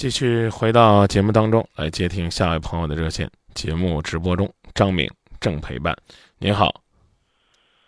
[0.00, 3.30] 继续回到节目当中来接听下一位朋友的热线。
[3.52, 5.06] 节目直播中，张敏
[5.38, 5.94] 正陪伴。
[6.38, 6.72] 您好，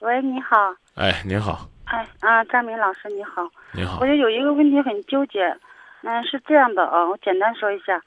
[0.00, 0.54] 喂，你好。
[0.94, 1.66] 哎，您好。
[1.86, 3.48] 哎啊，张明老师你好。
[3.72, 4.00] 您好。
[4.02, 5.56] 我就有一个问题很纠结，
[6.02, 7.98] 嗯，是这样的啊，我简单说一下。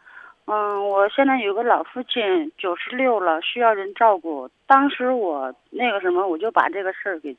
[0.45, 2.21] 嗯，我现在有个老父亲，
[2.59, 4.47] 九十六了，需要人照顾。
[4.67, 7.35] 当时我那个什么，我就把这个事儿给。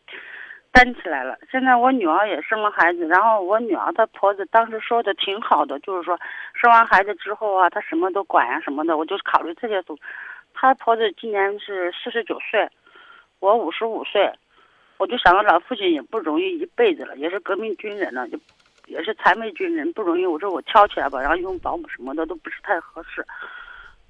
[0.76, 1.38] 担起来了。
[1.50, 6.18] 现在我女儿也生了孩子，然后我女儿她婆子当时说的挺好的，就是说
[6.52, 8.94] 生完孩子之后啊，她什么都管呀什么的。
[8.94, 9.96] 我就考虑这些都。
[10.52, 12.68] 她婆子今年是四十九岁，
[13.40, 14.30] 我五十五岁，
[14.98, 18.38] 我就想到老父亲也不容易一辈子了，也是革命军人了，就
[18.84, 20.26] 也是残废军人，不容易。
[20.26, 23.24] 我说我挑起来吧，然后用保姆什么的都不是太合适。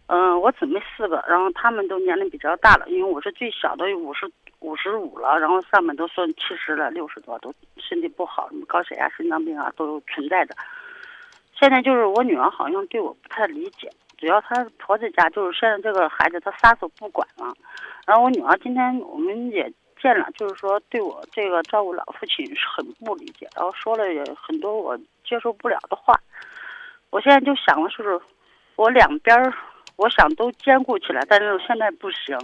[0.09, 4.28] 嗯，我姊妹四个，然后他们都年龄比较大了，因为我是最小的，五十
[4.66, 10.52] 五十五了，然后上面都说七十了，六十多都身体不好，什么高血压、心脏病啊都存在着。
[11.56, 17.54] 现在就是我女儿好像对我不太理解，主要她婆子家就是现在这个孩子她撒手不管了，
[18.04, 22.45] 然后我女儿今天我们也见了，就是说对我这个照顾老父亲
[22.76, 24.02] 很不理解，然后说了
[24.36, 26.12] 很多我接受不了的话。
[27.10, 28.20] 我现在就想的，是
[28.74, 29.54] 我两边儿。
[29.98, 32.36] 我想都兼顾起来，但是现在不行。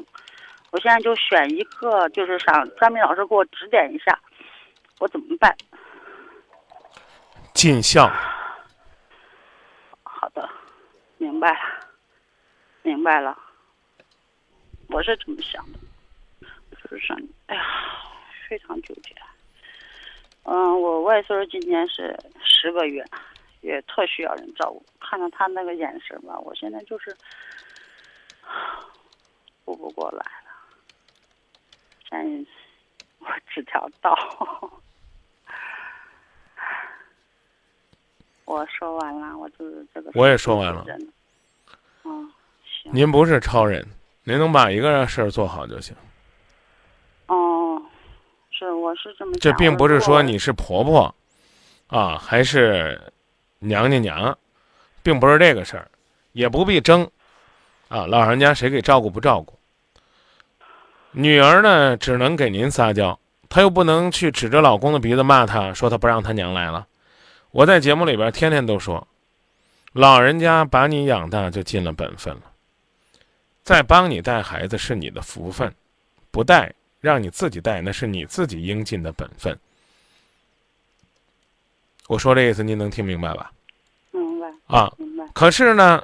[0.73, 4.19] 我现在就选一个，就是想张明老师给我指点一下，
[4.99, 5.55] 我怎么办？
[7.55, 8.11] 尽孝。
[10.03, 10.49] 好的，
[11.19, 11.87] 明白了，
[12.83, 13.39] 明白了。
[14.89, 15.79] 我是这么想的，
[16.83, 17.63] 就是想，哎呀，
[18.49, 19.15] 非常纠结。
[20.45, 23.05] 嗯，我外孙今年是十个月。
[23.61, 27.17] 也特需要人照顾，看到他那个眼神吧，我现在就是
[29.65, 30.27] 顾不过来
[32.13, 32.23] 了。
[32.25, 32.47] 现
[33.19, 34.17] 我指条道，
[38.45, 40.11] 我说完了，我就是这个。
[40.15, 40.85] 我也说完了。
[42.05, 42.33] 嗯，
[42.65, 42.93] 行。
[42.93, 43.87] 您不是超人，
[44.25, 45.97] 您能把一个事儿做好就行。
[47.27, 47.81] 哦，
[48.51, 49.33] 是，我是这么。
[49.41, 51.15] 这并不是说你是婆婆，
[51.89, 53.01] 啊，还是。
[53.65, 54.37] 娘家娘，
[55.05, 55.89] 并不是这个事儿，
[56.33, 57.09] 也不必争，
[57.87, 59.57] 啊，老人家谁给照顾不照顾？
[61.13, 63.19] 女儿呢，只能给您撒娇，
[63.49, 66.87] 她又不能去指着老公的鼻子骂他，说他不让他娘来了。
[67.51, 69.07] 我在节目里边天天都说，
[69.93, 72.43] 老人家把你养大就尽了本分了，
[73.63, 75.71] 再帮你带孩子是你的福分，
[76.31, 79.59] 不带让你自己带那是你自己应尽的本分。
[82.09, 83.53] 我说这意思，您能听明白吧？
[84.13, 85.27] 明白啊，明白。
[85.35, 86.03] 可是呢，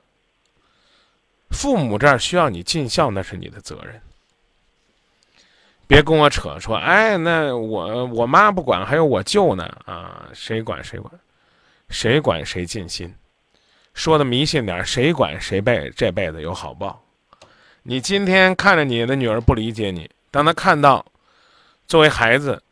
[1.51, 3.99] 父母这儿需要你尽孝，那是你的责任。
[5.89, 11.13] 别跟我扯说，哎，那我我妈不管，还有我舅呢啊，谁管谁管，
[11.89, 13.13] 谁管谁尽心。
[13.95, 17.03] 说的迷信点，谁管谁辈这辈子有好报。
[17.83, 21.05] 你今天看着你的女儿不理解你，当她看到
[21.89, 22.63] 作为孩子。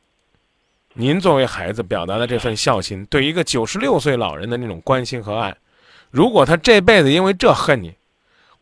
[0.99, 5.55] 您作为孩子表达的这份孝心，对一个九十六岁老人的那种关心和爱，
[6.11, 7.95] 如果他这辈子因为这恨你，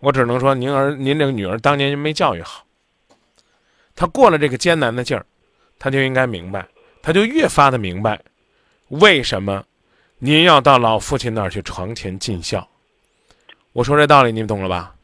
[0.00, 2.64] 我只能说您儿您这个女儿当年就没教育好。
[3.96, 5.24] 他过了这个艰难的劲儿，
[5.78, 6.66] 他就应该明白，
[7.02, 8.20] 他就越发的明白，
[8.88, 9.64] 为什么
[10.18, 12.66] 您要到老父亲那儿去床前尽孝。
[13.72, 14.94] 我说这道理您懂了吧？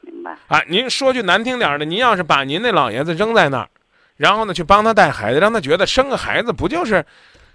[0.00, 0.36] 明白。
[0.48, 3.68] 啊，您说句难听点的，您要是把您那老爷子扔在那儿。
[4.16, 7.04] 然后呢，去帮他带孩子，让他觉得生个孩子不就是，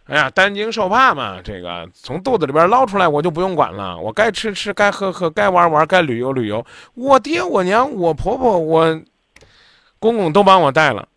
[0.06, 1.42] 哎呀，担惊受怕嘛？
[1.44, 6.64] 这个从肚子里边捞出来，我就不用管了，我该吃吃，该喝喝，该玩玩，该旅游旅游。
[6.94, 9.02] 我爹、我娘、我婆婆、我
[10.02, 11.08] 公公都帮我带了，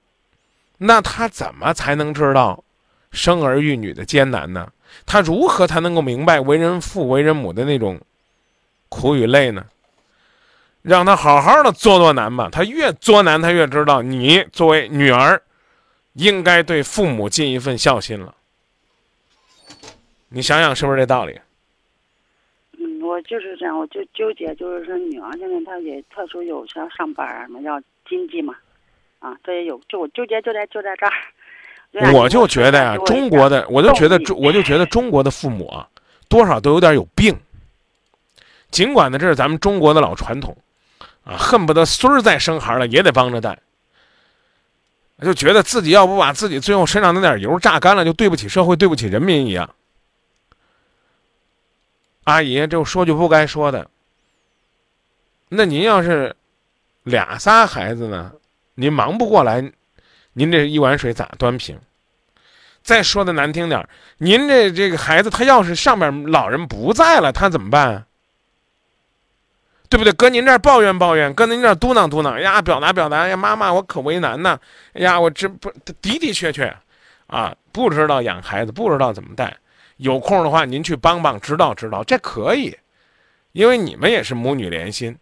[0.79, 2.63] 那他怎么才能知道
[3.11, 4.71] 生儿育女的艰难呢？
[5.07, 8.01] 他如何才能够明白为人父、为人母的那种
[8.89, 9.65] 苦与累呢？
[10.83, 15.41] 让他好好的作作难吧，他越作难，他越知道你作为女儿，
[16.13, 18.35] 应该对父母尽一份孝心了。
[20.29, 21.41] 你想想是不是这道理？
[22.79, 28.55] 嗯，我就是这样，我就纠结，就是说女儿现在她也特殊有时要上班啊，什么要经济嘛，
[29.25, 32.13] 啊，这也有，就我纠结就在就在这儿。
[32.13, 35.89] 我就觉得呀，中国的，我就觉得中，我就觉得中国的父母啊，
[36.29, 37.35] 多少都有点有病。
[38.71, 40.55] 尽管呢，这是咱们中国的老传统。
[41.23, 43.59] 啊，恨不得孙儿再生孩了也得帮着带，
[45.23, 49.75] 就觉得自己要不把自己最后身上那点油榨干了，就对不起社会，对不起人民一样。
[52.25, 53.89] 阿姨，就说句不该说的，
[55.49, 56.37] 那您要是
[57.05, 58.31] 俩仨孩子呢，
[58.75, 59.73] 您忙不过来，
[60.33, 61.79] 您这一碗水咋端平？
[62.83, 63.89] 再说的难听点
[64.19, 68.05] 您这这个孩子他要是上面老人不在了，他怎么办？
[69.89, 70.13] 对不对？
[70.13, 74.59] 搁您这儿抱怨抱怨，搁您这儿嘟囔嘟囔，呀，表达表达，呀，妈妈，我可为难呐，
[74.93, 76.75] 哎呀，我这不的的确确，
[77.29, 79.57] 啊，不知道养孩子，不知道怎么带，
[79.99, 82.77] 有空的话您去帮帮，指导指导，这可以，
[83.53, 85.17] 因为你们也是母女连心。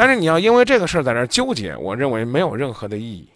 [0.00, 3.28] 但是你要因为这个事儿在那儿纠结，我认为没有任何的意义。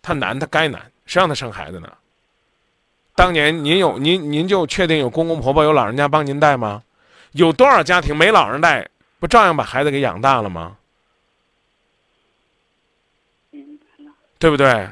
[0.00, 1.92] 他难，他该难，谁让他生孩子呢？
[3.14, 6.82] 当年您有您您就确定有公公婆婆有老人家帮您带吗？
[7.32, 8.88] 有多少家庭没老人带，
[9.20, 10.78] 不照样把孩子给养大了吗？
[14.38, 14.88] 对不对？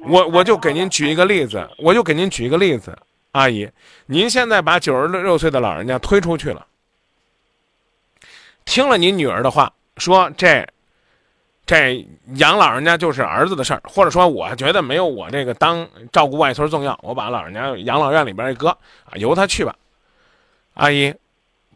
[0.00, 2.94] 我我就给您举一个例子，我就给您举一个例子，
[3.30, 3.66] 阿姨，
[4.04, 6.66] 您现在把九十六岁的老人家推出去了，
[8.70, 10.64] 听了您女儿的话，说这
[11.66, 12.06] 这
[12.36, 19.74] 养老人家就是儿子的事儿，或者说我觉得没有我这个当照顾外孙重要，我把老人家养老院里边一搁啊，由他去吧。
[20.74, 21.12] 阿姨，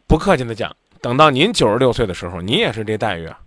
[0.07, 3.37] 不客气的讲，等到您九十六岁的时候，您也是这待遇啊。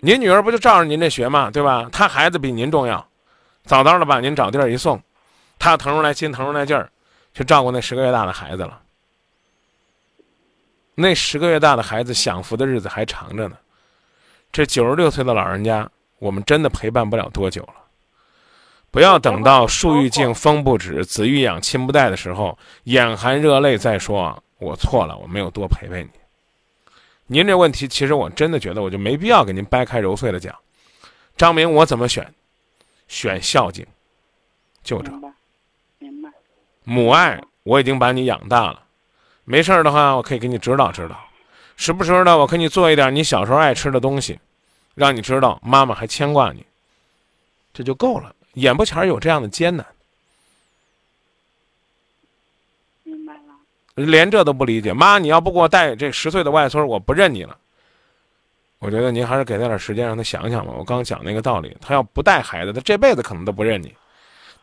[0.00, 1.52] 您女儿不就照着您这学吗？
[1.52, 1.88] 对吧？
[1.92, 3.06] 她孩子比您重要，
[3.64, 5.00] 早早的把您找地儿一送，
[5.56, 6.90] 她腾出来心，腾出来劲儿，
[7.32, 8.80] 去照顾那十个月大的孩子了。
[10.94, 13.56] 那十个月大的孩子享福的日子还长着呢。
[14.52, 17.74] 这九十六岁的老人家，我们真的陪伴不了多久了。
[18.92, 26.10] 不要等到树欲静风不止，子欲养亲不待的时候，眼含热泪再说我错了，我没有多陪陪你。
[27.26, 30.54] 您这问题，其实我真的觉得，我就没必要给您掰开揉碎的讲。
[31.36, 32.32] 张明，我怎么选？
[33.08, 33.84] 选孝敬，
[34.84, 35.32] 就这明白，
[35.98, 36.30] 明白。
[36.84, 38.83] 母爱，我已经把你养大了。
[39.44, 41.16] 没事儿的话，我可以给你指导指导，
[41.76, 44.38] 时不时的我给你做一点你小时候爱吃的东西，
[44.94, 46.64] 让你知道妈妈还牵挂你，
[47.72, 48.34] 这就够了。
[48.54, 49.84] 眼不前有这样的艰难，
[53.02, 53.40] 明白了，
[53.96, 57.56] 连这都不理解，妈，你要不给我带这十岁的外孙，我不认你了。
[58.78, 60.72] 我觉得您还是给他点时间，让他想想吧。
[60.76, 63.94] 我刚讲那个道理，他要不带孩子，他这辈子可能都不认你。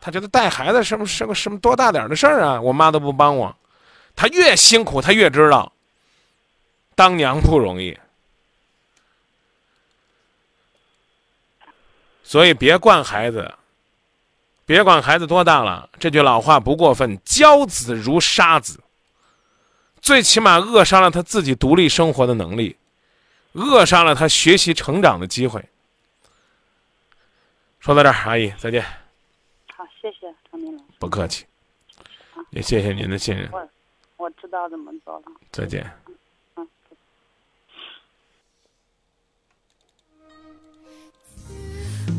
[0.00, 2.60] 他觉得带孩子什么什么什么多大点的事儿啊？
[2.60, 3.54] 我妈都不帮我，
[4.22, 5.72] 他越辛苦，他越知道
[6.94, 7.98] 当娘不容易。
[12.22, 13.52] 所以别惯孩子，
[14.64, 15.90] 别管孩子多大了。
[15.98, 18.78] 这句老话不过分，教子如杀子。
[20.00, 22.76] 最起码扼杀了他自己独立生活的能力，
[23.54, 25.68] 扼杀了他学习成长的机会。
[27.80, 28.84] 说到这儿，阿姨再见。
[29.74, 30.84] 好，谢谢张明老师。
[31.00, 31.44] 不客气，
[32.50, 33.50] 也谢谢您的信任。
[34.22, 35.24] 我我知道怎么做了。
[35.50, 35.84] 再见。
[36.54, 36.68] 嗯。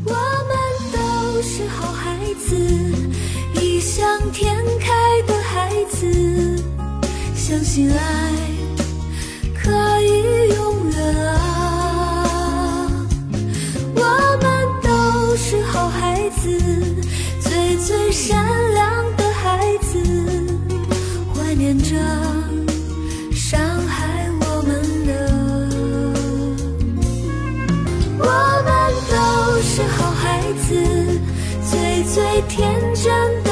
[0.04, 0.54] 我们
[0.92, 2.54] 都是好孩子，
[3.54, 6.58] 异想天开的孩子，
[7.34, 8.53] 相信爱
[32.34, 33.43] 最天真